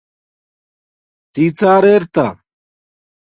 [1.33, 2.25] ڎی ڎار ارتا